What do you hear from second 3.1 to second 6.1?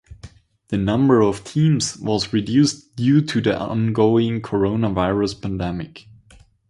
to the ongoing Coronavirus pandemic.